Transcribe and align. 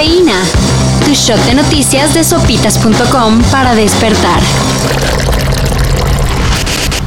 Cafeína. 0.00 0.40
Tu 1.04 1.12
shot 1.12 1.38
de 1.44 1.54
noticias 1.54 2.14
de 2.14 2.24
sopitas.com 2.24 3.42
para 3.52 3.74
despertar. 3.74 4.40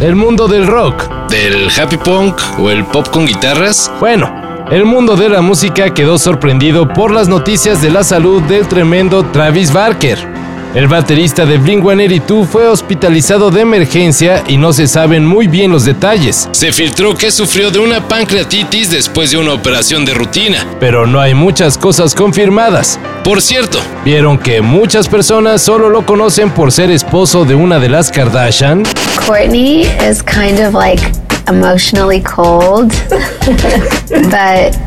El 0.00 0.16
mundo 0.16 0.48
del 0.48 0.66
rock. 0.66 1.08
¿Del 1.28 1.70
happy 1.70 1.98
punk 1.98 2.40
o 2.58 2.68
el 2.68 2.84
pop 2.84 3.06
con 3.10 3.26
guitarras? 3.26 3.92
Bueno, 4.00 4.66
el 4.72 4.84
mundo 4.86 5.14
de 5.14 5.28
la 5.28 5.40
música 5.40 5.94
quedó 5.94 6.18
sorprendido 6.18 6.88
por 6.88 7.12
las 7.12 7.28
noticias 7.28 7.80
de 7.80 7.92
la 7.92 8.02
salud 8.02 8.42
del 8.42 8.66
tremendo 8.66 9.24
Travis 9.26 9.72
Barker. 9.72 10.39
El 10.72 10.86
baterista 10.86 11.46
de 11.46 11.58
Blink-182 11.58 12.46
fue 12.46 12.68
hospitalizado 12.68 13.50
de 13.50 13.62
emergencia 13.62 14.44
y 14.46 14.56
no 14.56 14.72
se 14.72 14.86
saben 14.86 15.26
muy 15.26 15.48
bien 15.48 15.72
los 15.72 15.84
detalles. 15.84 16.48
Se 16.52 16.70
filtró 16.70 17.16
que 17.16 17.32
sufrió 17.32 17.72
de 17.72 17.80
una 17.80 18.06
pancreatitis 18.06 18.88
después 18.88 19.32
de 19.32 19.38
una 19.38 19.52
operación 19.52 20.04
de 20.04 20.14
rutina. 20.14 20.64
Pero 20.78 21.08
no 21.08 21.20
hay 21.20 21.34
muchas 21.34 21.76
cosas 21.76 22.14
confirmadas. 22.14 23.00
Por 23.24 23.42
cierto, 23.42 23.80
vieron 24.04 24.38
que 24.38 24.60
muchas 24.60 25.08
personas 25.08 25.60
solo 25.60 25.88
lo 25.88 26.06
conocen 26.06 26.50
por 26.50 26.70
ser 26.70 26.92
esposo 26.92 27.44
de 27.44 27.56
una 27.56 27.80
de 27.80 27.88
las 27.88 28.12
Kardashian. 28.12 28.84
Courtney 29.26 29.86
is 30.08 30.22
kind 30.22 30.60
of 30.60 30.72
like 30.72 31.02
emotionally 31.48 32.22
cold, 32.22 32.92
but 34.30 34.78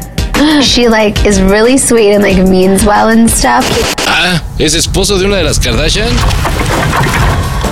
she 0.61 0.87
like 0.87 1.27
is 1.27 1.41
really 1.41 1.77
sweet 1.77 2.13
and 2.13 2.23
like 2.23 2.41
means 2.41 2.85
well 2.85 3.09
and 3.09 3.29
stuff. 3.29 3.65
Ah, 4.25 4.41
es 4.57 4.73
esposo 4.73 5.17
de 5.17 5.25
una 5.25 5.35
de 5.35 5.43
las 5.43 5.59
Kardashian. 5.59 6.07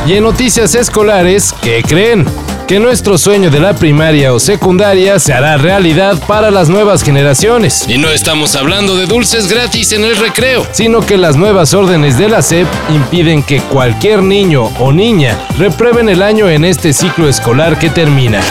Y 0.05 0.15
en 0.15 0.23
noticias 0.23 0.75
escolares, 0.75 1.55
¿qué 1.61 1.81
creen? 1.81 2.25
Que 2.67 2.77
nuestro 2.77 3.17
sueño 3.17 3.49
de 3.49 3.61
la 3.61 3.73
primaria 3.73 4.33
o 4.33 4.39
secundaria 4.39 5.17
se 5.17 5.31
hará 5.31 5.55
realidad 5.55 6.21
para 6.27 6.51
las 6.51 6.67
nuevas 6.67 7.03
generaciones. 7.03 7.85
Y 7.87 7.97
no 7.97 8.09
estamos 8.09 8.57
hablando 8.57 8.97
de 8.97 9.05
dulces 9.05 9.47
gratis 9.47 9.93
en 9.93 10.03
el 10.03 10.17
recreo, 10.17 10.67
sino 10.73 10.99
que 10.99 11.15
las 11.15 11.37
nuevas 11.37 11.73
órdenes 11.73 12.17
de 12.17 12.27
la 12.27 12.41
SEP 12.41 12.67
impiden 12.89 13.43
que 13.43 13.61
cualquier 13.61 14.21
niño 14.21 14.65
o 14.77 14.91
niña 14.91 15.39
reprueben 15.57 16.09
el 16.09 16.21
año 16.21 16.49
en 16.49 16.65
este 16.65 16.91
ciclo 16.91 17.29
escolar 17.29 17.79
que 17.79 17.89
termina. 17.89 18.41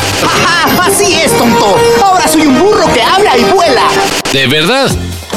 Así 0.81 1.12
es, 1.17 1.37
tonto. 1.37 1.77
Ahora 2.03 2.27
soy 2.28 2.47
un 2.47 2.59
burro 2.59 2.91
que 2.95 3.03
habla 3.03 3.37
y 3.37 3.45
vuela. 3.53 3.89
De 4.33 4.47
verdad, 4.47 4.91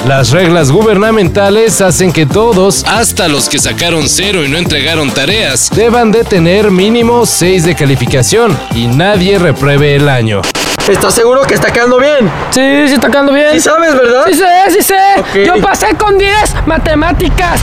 las 0.06 0.32
reglas 0.32 0.72
gubernamentales 0.72 1.82
hacen 1.82 2.12
que 2.12 2.26
todos, 2.26 2.84
hasta 2.86 3.28
los 3.28 3.48
que 3.48 3.60
sacaron 3.60 4.10
cero 4.10 4.44
y 4.44 4.50
no 4.50 4.58
entregaron 4.58 5.10
tareas, 5.12 5.70
deban 5.74 6.12
de 6.12 6.24
tener 6.24 6.72
mínimo 6.72 7.26
6 7.26 7.64
de 7.64 7.76
calificación 7.76 8.58
y 8.76 8.88
nadie 8.88 9.40
repruebe 9.40 9.96
el 9.96 10.10
año. 10.10 10.42
¿Estás 10.90 11.14
seguro 11.14 11.44
que 11.44 11.54
está 11.54 11.72
quedando 11.72 11.98
bien? 11.98 12.30
Sí, 12.52 12.88
sí 12.88 12.94
está 12.96 13.10
quedando 13.10 13.34
bien. 13.34 13.52
¿Sí 13.54 13.62
sabes, 13.62 13.94
verdad? 13.94 14.26
Sí 14.28 14.34
sé, 14.34 14.46
sí 14.70 14.82
sé. 14.82 15.46
Yo 15.46 15.62
pasé 15.62 15.96
con 15.96 16.18
10 16.18 16.34
matemáticas. 16.66 17.62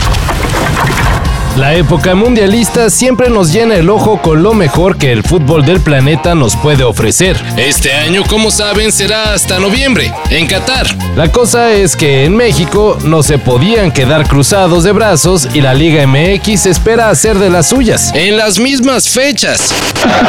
La 1.57 1.73
época 1.75 2.15
mundialista 2.15 2.89
siempre 2.89 3.29
nos 3.29 3.51
llena 3.51 3.75
el 3.75 3.89
ojo 3.89 4.21
con 4.21 4.41
lo 4.41 4.53
mejor 4.53 4.97
que 4.97 5.11
el 5.11 5.21
fútbol 5.21 5.65
del 5.65 5.81
planeta 5.81 6.33
nos 6.33 6.55
puede 6.55 6.85
ofrecer. 6.85 7.35
Este 7.57 7.91
año, 7.91 8.23
como 8.25 8.51
saben, 8.51 8.89
será 8.93 9.33
hasta 9.33 9.59
noviembre, 9.59 10.13
en 10.29 10.47
Qatar. 10.47 10.87
La 11.17 11.29
cosa 11.29 11.73
es 11.73 11.97
que 11.97 12.23
en 12.23 12.37
México 12.37 12.97
no 13.03 13.21
se 13.21 13.37
podían 13.37 13.91
quedar 13.91 14.29
cruzados 14.29 14.85
de 14.85 14.93
brazos 14.93 15.49
y 15.53 15.59
la 15.59 15.73
Liga 15.73 16.07
MX 16.07 16.67
espera 16.67 17.09
hacer 17.09 17.37
de 17.37 17.49
las 17.49 17.67
suyas. 17.67 18.13
En 18.15 18.37
las 18.37 18.57
mismas 18.57 19.09
fechas. 19.09 19.73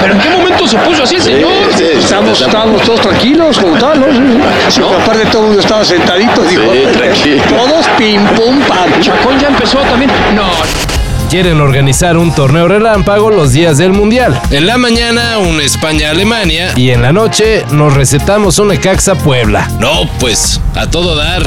¿Pero 0.00 0.14
en 0.14 0.20
qué 0.20 0.28
momento 0.28 0.66
se 0.66 0.76
puso 0.78 1.04
así, 1.04 1.20
señor? 1.20 1.52
estamos, 1.80 2.40
estamos 2.40 2.82
todos 2.82 3.00
tranquilos, 3.00 3.58
como 3.58 3.78
tal, 3.78 4.00
¿no? 4.00 4.08
¿no? 4.08 4.44
Aparte 5.00 5.24
todo 5.26 5.42
el 5.42 5.46
mundo 5.46 5.60
estaba 5.60 5.84
sentadito, 5.84 6.42
dijo. 6.42 6.62
tranquilo. 6.92 7.42
Todos 7.48 7.86
pim, 7.96 8.20
pum, 8.34 8.60
pam. 8.62 9.00
Chacón 9.00 9.38
ya 9.38 9.48
empezó 9.48 9.78
también. 9.78 10.10
No 10.34 10.81
quieren 11.32 11.62
organizar 11.62 12.18
un 12.18 12.34
torneo 12.34 12.68
relámpago 12.68 13.30
los 13.30 13.52
días 13.52 13.78
del 13.78 13.92
Mundial. 13.92 14.38
En 14.50 14.66
la 14.66 14.76
mañana, 14.76 15.38
un 15.38 15.62
España-Alemania. 15.62 16.74
Y 16.76 16.90
en 16.90 17.00
la 17.00 17.10
noche, 17.10 17.64
nos 17.70 17.94
recetamos 17.94 18.58
un 18.58 18.70
Ecaxa 18.70 19.14
Puebla. 19.14 19.66
No, 19.78 20.06
pues, 20.20 20.60
a 20.74 20.90
todo 20.90 21.16
dar. 21.16 21.42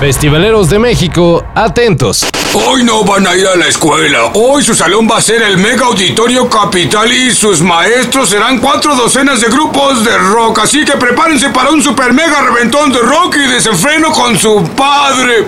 Festivaleros 0.00 0.70
de 0.70 0.78
México, 0.78 1.44
atentos. 1.54 2.26
Hoy 2.54 2.84
no 2.84 3.02
van 3.02 3.26
a 3.26 3.34
ir 3.34 3.46
a 3.46 3.56
la 3.56 3.66
escuela. 3.66 4.30
Hoy 4.34 4.62
su 4.62 4.74
salón 4.74 5.08
va 5.10 5.16
a 5.16 5.22
ser 5.22 5.40
el 5.42 5.56
Mega 5.56 5.86
Auditorio 5.86 6.50
Capital 6.50 7.10
y 7.10 7.30
sus 7.30 7.62
maestros 7.62 8.28
serán 8.28 8.58
cuatro 8.58 8.94
docenas 8.94 9.40
de 9.40 9.48
grupos 9.48 10.04
de 10.04 10.16
rock. 10.18 10.58
Así 10.58 10.84
que 10.84 10.92
prepárense 10.98 11.48
para 11.48 11.70
un 11.70 11.82
super 11.82 12.12
mega 12.12 12.42
reventón 12.42 12.92
de 12.92 12.98
rock 12.98 13.36
y 13.36 13.46
desenfreno 13.50 14.10
con 14.12 14.38
su 14.38 14.62
padre. 14.76 15.46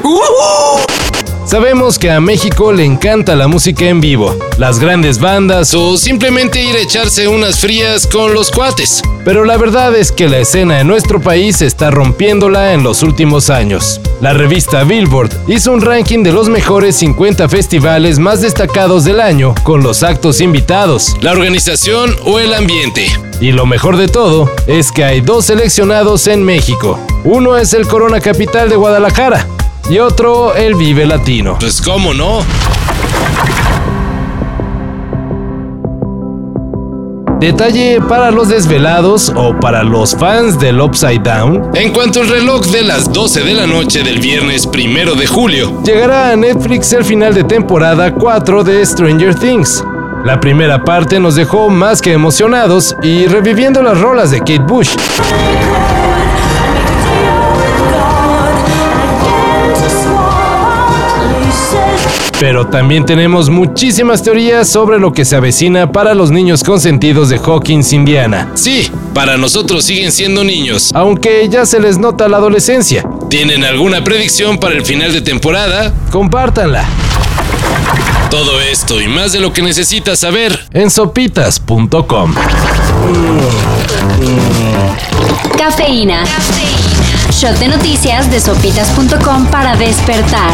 Sabemos 1.54 2.00
que 2.00 2.10
a 2.10 2.20
México 2.20 2.72
le 2.72 2.84
encanta 2.84 3.36
la 3.36 3.46
música 3.46 3.84
en 3.84 4.00
vivo, 4.00 4.36
las 4.58 4.80
grandes 4.80 5.20
bandas 5.20 5.72
o 5.72 5.96
simplemente 5.96 6.60
ir 6.60 6.74
a 6.74 6.80
echarse 6.80 7.28
unas 7.28 7.60
frías 7.60 8.08
con 8.08 8.34
los 8.34 8.50
cuates. 8.50 9.02
Pero 9.24 9.44
la 9.44 9.56
verdad 9.56 9.94
es 9.94 10.10
que 10.10 10.28
la 10.28 10.38
escena 10.38 10.80
en 10.80 10.88
nuestro 10.88 11.20
país 11.20 11.62
está 11.62 11.92
rompiéndola 11.92 12.72
en 12.72 12.82
los 12.82 13.04
últimos 13.04 13.50
años. 13.50 14.00
La 14.20 14.32
revista 14.32 14.82
Billboard 14.82 15.30
hizo 15.46 15.72
un 15.72 15.80
ranking 15.80 16.24
de 16.24 16.32
los 16.32 16.48
mejores 16.48 16.96
50 16.96 17.48
festivales 17.48 18.18
más 18.18 18.40
destacados 18.40 19.04
del 19.04 19.20
año 19.20 19.54
con 19.62 19.84
los 19.84 20.02
actos 20.02 20.40
invitados, 20.40 21.14
la 21.20 21.30
organización 21.30 22.16
o 22.24 22.40
el 22.40 22.52
ambiente. 22.52 23.06
Y 23.40 23.52
lo 23.52 23.64
mejor 23.64 23.96
de 23.96 24.08
todo 24.08 24.50
es 24.66 24.90
que 24.90 25.04
hay 25.04 25.20
dos 25.20 25.44
seleccionados 25.44 26.26
en 26.26 26.42
México. 26.42 26.98
Uno 27.22 27.56
es 27.56 27.74
el 27.74 27.86
Corona 27.86 28.20
Capital 28.20 28.68
de 28.68 28.76
Guadalajara, 28.76 29.46
y 29.88 29.98
otro 29.98 30.54
el 30.54 30.74
Vive 30.74 31.06
Latino. 31.06 31.56
Pues 31.58 31.80
cómo 31.82 32.14
no. 32.14 32.40
Detalle 37.40 38.00
para 38.08 38.30
los 38.30 38.48
desvelados 38.48 39.30
o 39.36 39.58
para 39.60 39.82
los 39.82 40.16
fans 40.16 40.58
del 40.58 40.80
Upside 40.80 41.18
Down. 41.18 41.70
En 41.74 41.92
cuanto 41.92 42.20
al 42.20 42.28
reloj 42.28 42.64
de 42.66 42.82
las 42.82 43.12
12 43.12 43.42
de 43.42 43.52
la 43.52 43.66
noche 43.66 44.02
del 44.02 44.18
viernes 44.18 44.66
primero 44.66 45.14
de 45.14 45.26
julio, 45.26 45.82
llegará 45.84 46.30
a 46.30 46.36
Netflix 46.36 46.92
el 46.94 47.04
final 47.04 47.34
de 47.34 47.44
temporada 47.44 48.14
4 48.14 48.64
de 48.64 48.86
Stranger 48.86 49.34
Things. 49.34 49.84
La 50.24 50.40
primera 50.40 50.82
parte 50.84 51.20
nos 51.20 51.34
dejó 51.34 51.68
más 51.68 52.00
que 52.00 52.12
emocionados 52.12 52.96
y 53.02 53.26
reviviendo 53.26 53.82
las 53.82 54.00
rolas 54.00 54.30
de 54.30 54.38
Kate 54.38 54.64
Bush. 54.66 54.96
Pero 62.40 62.66
también 62.66 63.06
tenemos 63.06 63.48
muchísimas 63.48 64.22
teorías 64.22 64.68
sobre 64.68 64.98
lo 64.98 65.12
que 65.12 65.24
se 65.24 65.36
avecina 65.36 65.92
para 65.92 66.14
los 66.14 66.30
niños 66.30 66.62
consentidos 66.64 67.28
de 67.28 67.38
Hawkins, 67.38 67.92
Indiana. 67.92 68.50
Sí, 68.54 68.90
para 69.14 69.36
nosotros 69.36 69.84
siguen 69.84 70.12
siendo 70.12 70.44
niños. 70.44 70.90
Aunque 70.94 71.48
ya 71.48 71.64
se 71.64 71.80
les 71.80 71.98
nota 71.98 72.28
la 72.28 72.38
adolescencia. 72.38 73.04
¿Tienen 73.30 73.64
alguna 73.64 74.02
predicción 74.02 74.58
para 74.58 74.74
el 74.74 74.84
final 74.84 75.12
de 75.12 75.22
temporada? 75.22 75.92
Compártanla. 76.10 76.84
Todo 78.30 78.60
esto 78.60 79.00
y 79.00 79.06
más 79.06 79.32
de 79.32 79.40
lo 79.40 79.52
que 79.52 79.62
necesitas 79.62 80.18
saber 80.18 80.66
en 80.72 80.90
sopitas.com. 80.90 82.34
Cafeína. 85.56 86.24
Cafeína. 86.24 87.04
Shot 87.30 87.58
de 87.58 87.68
noticias 87.68 88.30
de 88.30 88.40
sopitas.com 88.40 89.46
para 89.46 89.76
despertar. 89.76 90.52